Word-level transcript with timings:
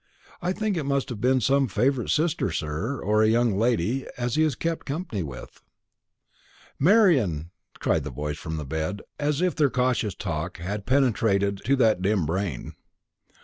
I 0.41 0.51
think 0.51 0.75
it 0.77 0.83
must 0.83 1.21
be 1.21 1.39
some 1.41 1.67
favourite 1.67 2.09
sister, 2.09 2.51
sir, 2.51 2.99
or 2.99 3.21
a 3.21 3.29
young 3.29 3.55
lady 3.55 4.07
as 4.17 4.33
he 4.33 4.41
has 4.41 4.55
kep' 4.55 4.83
company 4.83 5.21
with." 5.21 5.61
"Marian!" 6.79 7.51
cried 7.79 8.03
the 8.03 8.09
voice 8.09 8.39
from 8.39 8.57
the 8.57 8.65
bed, 8.65 9.03
as 9.19 9.43
if 9.43 9.53
their 9.55 9.69
cautious 9.69 10.15
talk 10.15 10.57
had 10.57 10.87
penetrated 10.87 11.61
to 11.65 11.75
that 11.75 12.01
dim 12.01 12.25
brain. 12.25 12.73